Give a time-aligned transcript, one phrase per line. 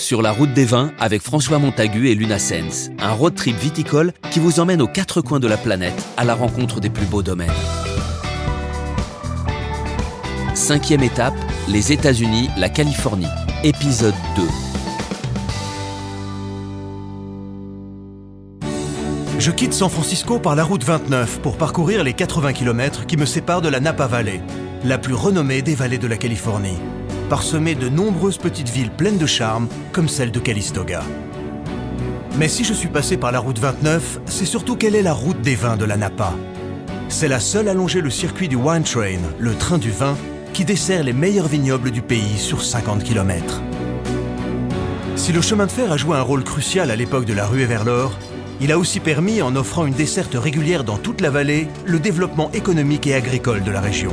[0.00, 4.14] Sur la route des vins avec François Montagu et Luna Sens, un road trip viticole
[4.30, 7.22] qui vous emmène aux quatre coins de la planète à la rencontre des plus beaux
[7.22, 7.52] domaines.
[10.54, 11.34] Cinquième étape,
[11.68, 13.26] les États-Unis, la Californie.
[13.62, 14.42] Épisode 2.
[19.38, 23.26] Je quitte San Francisco par la route 29 pour parcourir les 80 km qui me
[23.26, 24.40] séparent de la Napa Valley,
[24.82, 26.78] la plus renommée des vallées de la Californie,
[27.30, 31.00] parsemée de nombreuses petites villes pleines de charme comme celle de Calistoga.
[32.36, 35.40] Mais si je suis passé par la route 29, c'est surtout quelle est la route
[35.40, 36.34] des vins de la Napa.
[37.08, 40.16] C'est la seule à longer le circuit du Wine Train, le train du vin,
[40.52, 43.62] qui dessert les meilleurs vignobles du pays sur 50 km.
[45.14, 47.66] Si le chemin de fer a joué un rôle crucial à l'époque de la ruée
[47.66, 48.12] vers l'or,
[48.60, 52.50] il a aussi permis, en offrant une desserte régulière dans toute la vallée, le développement
[52.52, 54.12] économique et agricole de la région.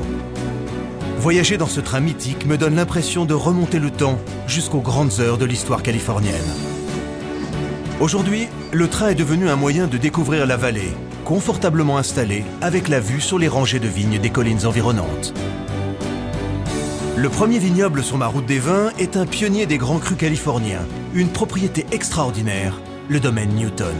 [1.17, 5.39] Voyager dans ce train mythique me donne l'impression de remonter le temps jusqu'aux grandes heures
[5.39, 6.35] de l'histoire californienne.
[7.99, 10.93] Aujourd'hui, le train est devenu un moyen de découvrir la vallée,
[11.25, 15.33] confortablement installée, avec la vue sur les rangées de vignes des collines environnantes.
[17.15, 20.85] Le premier vignoble sur ma route des vins est un pionnier des grands crus californiens,
[21.15, 22.79] une propriété extraordinaire,
[23.09, 23.95] le domaine Newton.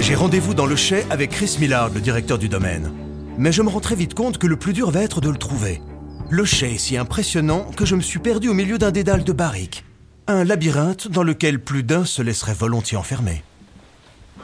[0.00, 2.90] J'ai rendez-vous dans le chai avec Chris Millard, le directeur du domaine.
[3.38, 5.36] Mais je me rends très vite compte que le plus dur va être de le
[5.38, 5.80] trouver.
[6.28, 9.32] Le chai est si impressionnant que je me suis perdu au milieu d'un dédale de
[9.32, 9.84] barriques.
[10.26, 13.44] Un labyrinthe dans lequel plus d'un se laisserait volontiers enfermer.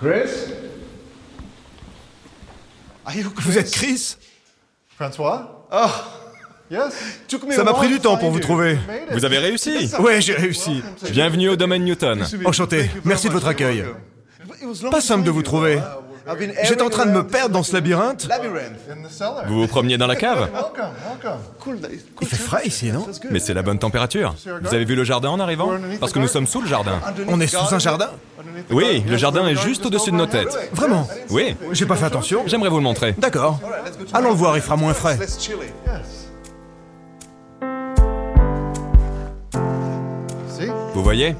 [0.00, 0.30] Chris?
[3.38, 4.16] Vous êtes Chris?
[4.96, 5.66] François?
[5.72, 5.90] Oh,
[6.70, 6.94] Yes?
[7.50, 8.78] Ça m'a pris du temps pour vous trouver.
[9.12, 10.82] Vous avez réussi Ouais, j'ai réussi.
[11.10, 12.24] Bienvenue au domaine Newton.
[12.44, 12.90] Enchanté.
[13.04, 13.84] Merci de votre accueil.
[14.90, 15.78] Pas simple de vous trouver.
[16.62, 18.28] J'étais en train de me perdre dans ce labyrinthe.
[18.30, 19.44] In the cellar.
[19.46, 21.78] Vous vous promeniez dans la cave Welcome, welcome.
[22.20, 24.34] Il fait frais ici, non Mais c'est la bonne température.
[24.62, 27.00] Vous avez vu le jardin en arrivant Parce que nous sommes sous le jardin.
[27.28, 28.10] On est sous un jardin
[28.70, 30.56] Oui, le jardin est juste au-dessus de nos têtes.
[30.72, 32.42] Vraiment Oui, J'ai pas fait attention.
[32.46, 33.14] j'aimerais vous le montrer.
[33.18, 33.60] D'accord.
[34.12, 35.18] Allons le voir, il fera moins frais.
[40.94, 41.34] Vous voyez?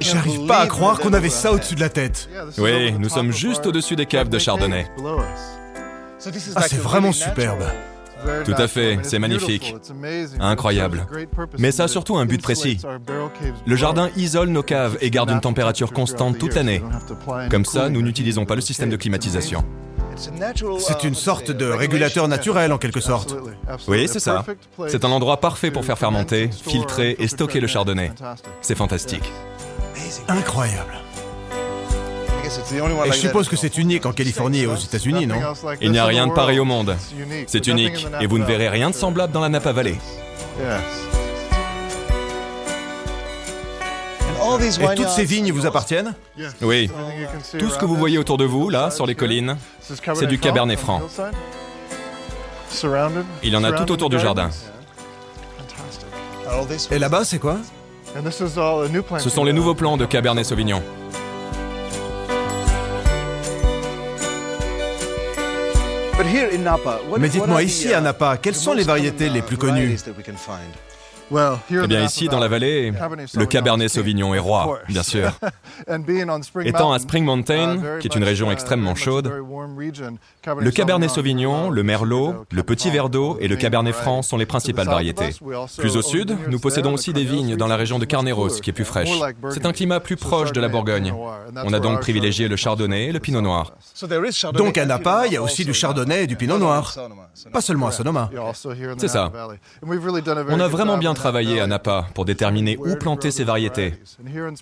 [0.00, 2.28] J'arrive pas à croire qu'on avait ça au-dessus de la tête.
[2.58, 4.86] Oui, nous sommes juste au-dessus des caves de Chardonnay.
[6.56, 7.64] Ah, c'est vraiment superbe.
[8.44, 9.74] Tout à fait, c'est magnifique.
[10.40, 11.06] Incroyable.
[11.58, 12.80] Mais ça a surtout un but précis.
[13.66, 16.82] Le jardin isole nos caves et garde une température constante toute l'année.
[17.50, 19.64] Comme ça, nous n'utilisons pas le système de climatisation.
[20.78, 23.36] C'est une sorte de régulateur naturel en quelque sorte.
[23.88, 24.44] Oui, c'est ça.
[24.86, 28.12] C'est un endroit parfait pour faire fermenter, filtrer et stocker le chardonnay.
[28.60, 29.30] C'est fantastique.
[30.28, 30.94] Incroyable.
[33.06, 35.36] Et je suppose que c'est unique en Californie et aux États-Unis, non
[35.80, 36.96] Il n'y a rien de pareil au monde.
[37.46, 38.06] C'est unique.
[38.20, 39.96] et vous ne verrez rien de semblable dans la Napa Valley.
[44.60, 46.14] Et toutes ces vignes vous appartiennent
[46.60, 46.90] Oui,
[47.58, 50.78] tout ce que vous voyez autour de vous, là, sur les collines, c'est du Cabernet
[50.78, 51.02] Franc.
[53.42, 54.50] Il y en a tout autour du jardin.
[56.90, 57.58] Et là-bas, c'est quoi
[59.18, 60.82] Ce sont les nouveaux plants de Cabernet Sauvignon.
[67.18, 69.96] Mais dites-moi, ici à Napa, quelles sont les variétés les plus connues
[71.30, 72.92] Eh bien ici, dans la vallée,
[73.34, 75.32] le Cabernet Sauvignon est roi, bien sûr.
[76.64, 79.32] Étant à Spring Mountain, qui est une région extrêmement chaude,
[80.58, 84.86] le Cabernet Sauvignon, le Merlot, le Petit Verdot et le Cabernet Franc sont les principales
[84.86, 85.30] variétés.
[85.78, 88.74] Plus au sud, nous possédons aussi des vignes dans la région de Carneros, qui est
[88.74, 89.10] plus fraîche.
[89.50, 91.14] C'est un climat plus proche de la Bourgogne.
[91.56, 93.72] On a donc privilégié le Chardonnay et le Pinot Noir.
[94.54, 96.94] Donc à Napa, il y a aussi du Chardonnay et du Pinot Noir.
[97.52, 98.30] Pas seulement à Sonoma.
[98.98, 99.32] C'est ça.
[99.82, 103.94] On a vraiment bien travaillé à Napa pour déterminer où planter ces variétés.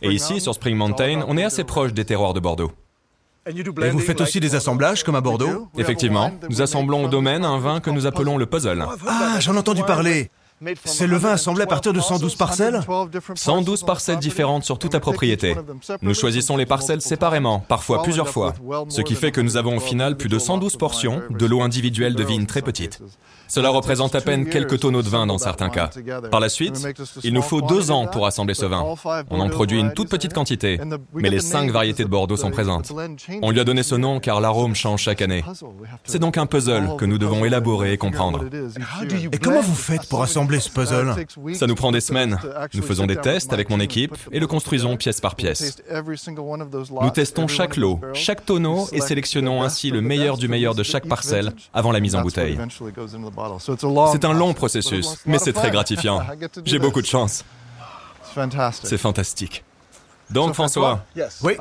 [0.02, 2.72] Et ici, sur Spring Mountain, on est assez proche des terroirs de Bordeaux.
[3.46, 5.68] Et vous faites aussi des assemblages comme à Bordeaux?
[5.76, 8.86] Effectivement, nous assemblons au domaine un vin que nous appelons le puzzle.
[9.08, 10.30] Ah, j'en ai entendu parler.
[10.84, 12.80] C'est le vin assemblé à partir de 112 parcelles
[13.34, 15.56] 112 parcelles différentes sur toute la propriété.
[16.02, 18.54] Nous choisissons les parcelles séparément, parfois plusieurs fois,
[18.88, 22.14] ce qui fait que nous avons au final plus de 112 portions de l'eau individuelle
[22.14, 23.00] de vignes très petites.
[23.48, 25.90] Cela représente à peine quelques tonneaux de vin dans certains cas.
[26.30, 26.86] Par la suite,
[27.22, 28.94] il nous faut deux ans pour assembler ce vin.
[29.30, 30.80] On en produit une toute petite quantité,
[31.12, 32.92] mais les cinq variétés de Bordeaux sont présentes.
[33.42, 35.44] On lui a donné ce nom car l'arôme change chaque année.
[36.04, 38.44] C'est donc un puzzle que nous devons élaborer et comprendre.
[39.32, 41.14] Et comment vous faites pour assembler ce puzzle
[41.54, 42.38] Ça nous prend des semaines.
[42.74, 45.82] Nous faisons des tests avec mon équipe et le construisons pièce par pièce.
[45.90, 51.06] Nous testons chaque lot, chaque tonneau et sélectionnons ainsi le meilleur du meilleur de chaque
[51.06, 52.58] parcelle avant la mise en bouteille.
[54.12, 56.22] C'est un long processus, mais c'est très gratifiant.
[56.64, 57.44] J'ai beaucoup de chance.
[58.82, 59.64] C'est fantastique.
[60.30, 61.04] Donc François,
[61.42, 61.54] Oui.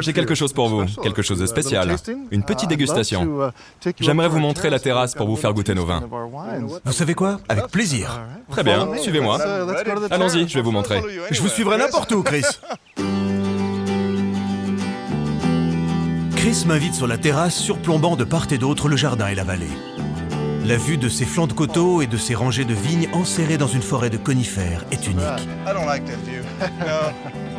[0.00, 1.02] J'ai quelque chose pour vous, Special.
[1.02, 1.88] quelque chose de A little spécial.
[1.88, 2.18] tasting.
[2.30, 3.24] Une petite Uh, dégustation.
[3.26, 3.48] to,
[3.88, 6.02] uh, J'aimerais vous montrer la terrasse pour vous faire goûter nos vins.
[6.04, 6.68] of our wines.
[6.84, 7.40] Vous savez quoi?
[7.48, 8.20] Avec plaisir.
[8.50, 8.98] Très bien, Follow me.
[8.98, 9.38] suivez-moi.
[9.38, 11.02] Uh, Allons-y, je vais vous montrer.
[11.30, 12.44] Je vous suivrai n'importe où, Chris.
[16.36, 19.66] Chris m'invite sur la terrasse surplombant de part et d'autre le jardin et la vallée.
[20.64, 23.66] La vue de ces flancs de coteaux et de ces rangées de vignes enserrées dans
[23.66, 25.18] une forêt de conifères est unique.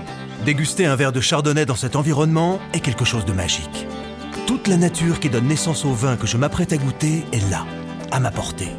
[0.46, 3.86] Déguster un verre de chardonnay dans cet environnement est quelque chose de magique.
[4.48, 7.66] Toute la nature qui donne naissance au vin que je m'apprête à goûter est là,
[8.12, 8.70] à ma portée.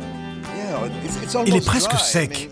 [1.46, 2.50] Il est presque sec.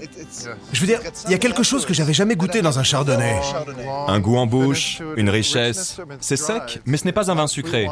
[0.72, 3.40] Je veux dire, il y a quelque chose que j'avais jamais goûté dans un chardonnay.
[4.06, 6.00] un goût en bouche, une richesse.
[6.20, 7.88] C'est sec, mais ce n'est pas un vin sucré.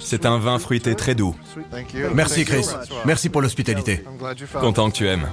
[0.00, 1.34] C'est un vin fruité très doux.
[2.14, 2.66] Merci Chris.
[3.06, 4.04] Merci pour l'hospitalité.
[4.60, 5.28] Content que tu aimes.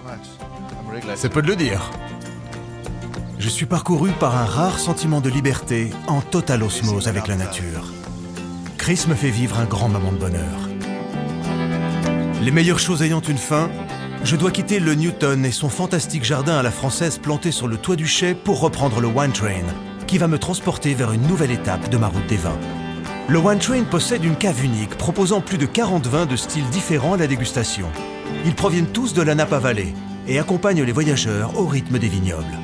[1.16, 1.82] C'est peu de le dire.
[3.40, 7.92] Je suis parcouru par un rare sentiment de liberté en totale osmose avec la nature.
[8.78, 10.70] Chris me fait vivre un grand moment de bonheur.
[12.42, 13.70] Les meilleures choses ayant une fin,
[14.24, 17.78] je dois quitter le Newton et son fantastique jardin à la française planté sur le
[17.78, 19.66] toit du chai pour reprendre le Wine Train,
[20.08, 22.60] qui va me transporter vers une nouvelle étape de ma route des vins.
[23.28, 27.14] Le Wine Train possède une cave unique proposant plus de 40 vins de styles différents
[27.14, 27.88] à la dégustation.
[28.46, 29.94] Ils proviennent tous de la Napa Valley
[30.28, 32.63] et accompagnent les voyageurs au rythme des vignobles.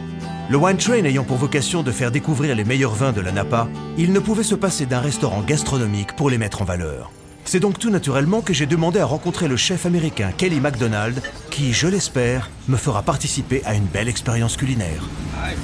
[0.50, 3.68] Le Wine Train ayant pour vocation de faire découvrir les meilleurs vins de la Napa,
[4.00, 7.12] il ne pouvait se passer d'un restaurant gastronomique pour les mettre en valeur.
[7.46, 11.72] C'est donc tout naturellement que j'ai demandé à rencontrer le chef américain Kelly MacDonald, qui,
[11.72, 15.04] je l'espère, me fera participer à une belle expérience culinaire.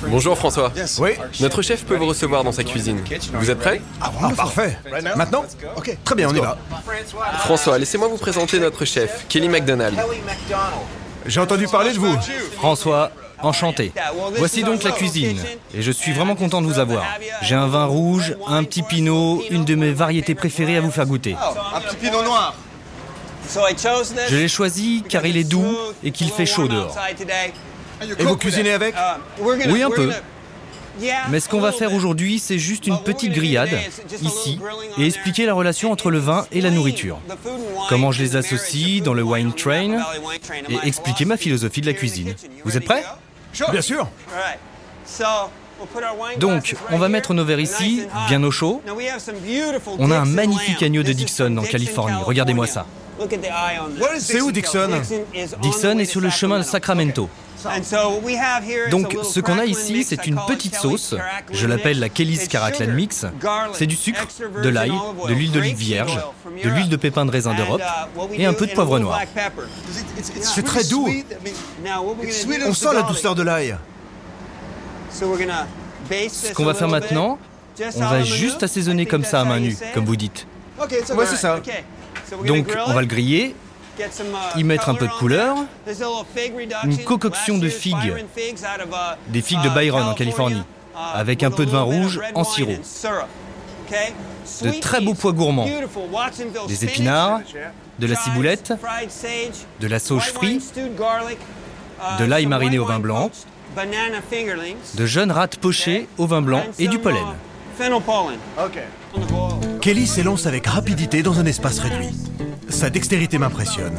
[0.08, 0.72] Bonjour François.
[1.00, 3.00] Oui Notre chef peut vous recevoir dans sa cuisine.
[3.34, 3.82] Vous êtes prêt?
[4.00, 4.78] Ah, parfait
[5.16, 5.46] Maintenant?
[5.78, 5.98] Ok.
[6.04, 6.60] Très bien, on y va.
[7.40, 10.00] François, laissez-moi vous présenter notre chef, Kelly MacDonald.
[11.26, 12.16] J'ai entendu parler de vous.
[12.58, 13.12] François,
[13.42, 13.92] enchanté.
[14.38, 15.38] Voici donc la cuisine.
[15.74, 17.06] Et je suis vraiment content de vous avoir.
[17.42, 21.06] J'ai un vin rouge, un petit pinot, une de mes variétés préférées à vous faire
[21.06, 21.36] goûter.
[21.74, 22.56] Un petit pinot noir.
[24.30, 26.96] Je l'ai choisi car il est doux et qu'il fait chaud dehors.
[28.20, 28.96] Et vous cuisinez avec
[29.40, 30.12] Oui, un peu.
[31.30, 33.78] Mais ce qu'on va faire aujourd'hui, c'est juste une petite grillade,
[34.22, 34.60] ici,
[34.98, 37.20] et expliquer la relation entre le vin et la nourriture.
[37.90, 39.98] Comment je les associe dans le wine train,
[40.70, 42.34] et expliquer ma philosophie de la cuisine.
[42.64, 43.04] Vous êtes prêts?
[43.72, 44.08] Bien sûr.
[46.38, 48.82] Donc, on va mettre nos verres ici, bien au chaud.
[50.00, 52.22] On a un magnifique agneau de Dixon en Californie.
[52.24, 52.86] Regardez-moi ça.
[54.20, 55.02] C'est où, Dixon?
[55.62, 57.30] Dixon est sur le chemin de Sacramento.
[58.90, 61.16] Donc, ce qu'on a ici, c'est une petite sauce.
[61.52, 63.26] Je l'appelle la Kelly's Caraclan Mix.
[63.74, 64.28] C'est du sucre,
[64.62, 64.92] de l'ail,
[65.28, 66.18] de l'huile d'olive vierge,
[66.64, 67.82] de l'huile de pépin de raisin d'Europe
[68.34, 69.22] et un peu de poivre noir.
[70.42, 71.10] C'est très doux.
[72.68, 73.76] On sent la douceur de l'ail.
[75.12, 77.40] Ce qu'on va faire maintenant,
[77.96, 80.48] on va juste assaisonner comme ça à main nue, comme vous dites.
[80.80, 81.60] Ouais, c'est ça.
[82.46, 83.56] Donc, on va le griller,
[84.56, 85.58] y mettre un peu de couleur,
[86.84, 88.16] une concoction de figues,
[89.28, 90.64] des figues de Byron en Californie,
[91.14, 92.74] avec un peu de vin rouge en sirop,
[94.62, 95.68] de très beaux pois gourmands,
[96.68, 97.42] des épinards,
[98.00, 98.74] de la ciboulette,
[99.80, 100.74] de la sauge frite,
[102.20, 103.30] de l'ail mariné au vin blanc,
[104.96, 107.26] de jeunes rats pochés au vin blanc et du pollen.
[109.82, 112.10] Kelly s'élance avec rapidité dans un espace réduit.
[112.70, 113.98] Sa dextérité m'impressionne.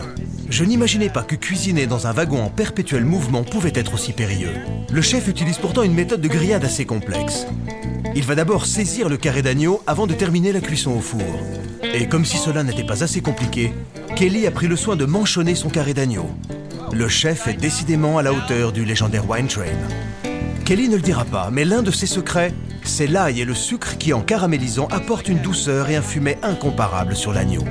[0.48, 4.54] Je n'imaginais pas que cuisiner dans un wagon en perpétuel mouvement pouvait être aussi périlleux.
[4.90, 7.46] Le chef utilise pourtant une méthode de grillade assez complexe.
[8.14, 11.22] Il va d'abord saisir le carré d'agneau avant de terminer la cuisson au four.
[11.94, 13.72] Et comme si cela n'était pas assez compliqué,
[14.14, 16.26] Kelly a pris le soin de manchonner son carré d'agneau.
[16.92, 19.64] Le chef est décidément à la hauteur du légendaire Wine Train.
[20.64, 22.52] Kelly ne le dira pas, mais l'un de ses secrets,
[22.84, 27.16] c'est l'ail et le sucre qui, en caramélisant, apportent une douceur et un fumet incomparable
[27.16, 27.64] sur l'agneau.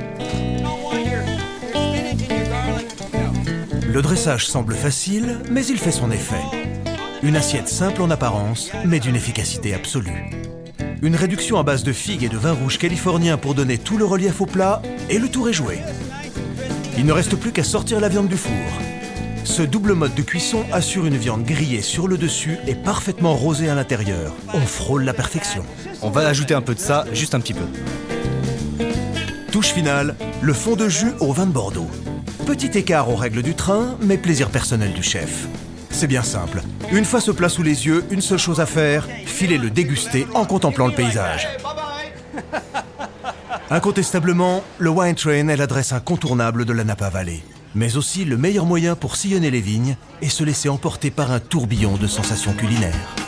[3.95, 6.43] Le dressage semble facile, mais il fait son effet.
[7.23, 10.33] Une assiette simple en apparence, mais d'une efficacité absolue.
[11.01, 14.03] Une réduction à base de figues et de vin rouge californien pour donner tout le
[14.03, 15.79] relief au plat, et le tour est joué.
[16.97, 18.51] Il ne reste plus qu'à sortir la viande du four.
[19.45, 23.69] Ce double mode de cuisson assure une viande grillée sur le dessus et parfaitement rosée
[23.69, 24.33] à l'intérieur.
[24.53, 25.63] On frôle la perfection.
[26.01, 27.63] On va ajouter un peu de ça, juste un petit peu.
[29.53, 31.87] Touche finale, le fond de jus au vin de Bordeaux.
[32.45, 35.47] Petit écart aux règles du train, mais plaisir personnel du chef.
[35.89, 36.61] C'est bien simple.
[36.91, 40.27] Une fois ce plat sous les yeux, une seule chose à faire, filer le déguster
[40.35, 41.47] en contemplant le paysage.
[43.71, 47.41] Incontestablement, le Wine Train est l'adresse incontournable de la Napa Valley.
[47.73, 51.39] mais aussi le meilleur moyen pour sillonner les vignes et se laisser emporter par un
[51.39, 53.24] tourbillon de sensations culinaires.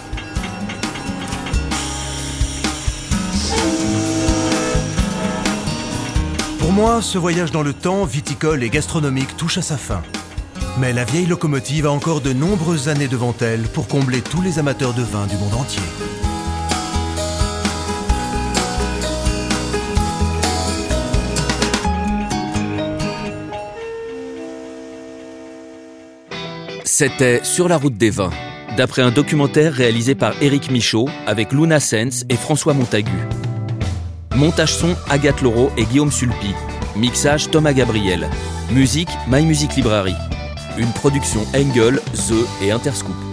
[6.77, 10.03] Moi, ce voyage dans le temps, viticole et gastronomique touche à sa fin.
[10.79, 14.59] Mais la vieille locomotive a encore de nombreuses années devant elle pour combler tous les
[14.59, 15.81] amateurs de vin du monde entier.
[26.83, 28.29] C'était Sur la route des vins,
[28.77, 33.27] d'après un documentaire réalisé par Éric Michaud avec Luna Sens et François Montagu.
[34.35, 36.53] Montage son Agathe Laureau et Guillaume Sulpi.
[36.95, 38.27] Mixage Thomas Gabriel.
[38.71, 40.15] Musique My Music Library.
[40.77, 43.26] Une production Engel, The et Interscoop.